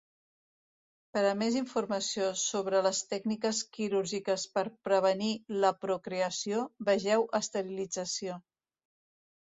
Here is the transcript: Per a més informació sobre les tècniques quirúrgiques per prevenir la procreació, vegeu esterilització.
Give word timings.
Per 1.17 1.21
a 1.31 1.33
més 1.41 1.57
informació 1.59 2.29
sobre 2.43 2.79
les 2.87 3.01
tècniques 3.11 3.59
quirúrgiques 3.77 4.47
per 4.57 4.63
prevenir 4.89 5.31
la 5.65 5.71
procreació, 5.85 6.67
vegeu 6.91 7.29
esterilització. 7.43 8.41